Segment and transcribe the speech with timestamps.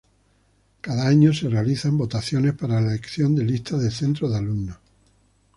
[0.81, 4.77] Cada año se realizan votaciones para la elección de lista de centro de alumnos.